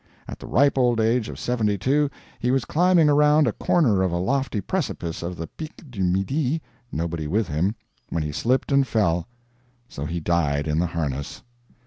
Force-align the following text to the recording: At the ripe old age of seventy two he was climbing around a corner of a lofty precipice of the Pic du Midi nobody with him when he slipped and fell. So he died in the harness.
At 0.27 0.39
the 0.39 0.47
ripe 0.47 0.79
old 0.79 0.99
age 0.99 1.29
of 1.29 1.37
seventy 1.39 1.77
two 1.77 2.09
he 2.39 2.49
was 2.49 2.65
climbing 2.65 3.07
around 3.07 3.45
a 3.45 3.51
corner 3.51 4.01
of 4.01 4.11
a 4.11 4.17
lofty 4.17 4.59
precipice 4.59 5.21
of 5.21 5.35
the 5.37 5.45
Pic 5.45 5.91
du 5.91 6.01
Midi 6.03 6.59
nobody 6.91 7.27
with 7.27 7.47
him 7.47 7.75
when 8.09 8.23
he 8.23 8.31
slipped 8.31 8.71
and 8.71 8.87
fell. 8.87 9.27
So 9.87 10.05
he 10.05 10.19
died 10.19 10.67
in 10.67 10.79
the 10.79 10.87
harness. 10.87 11.43